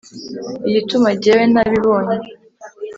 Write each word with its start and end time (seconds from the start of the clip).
igituma 0.67 1.09
jyewe 1.21 1.43
ntabibonye 1.51 2.17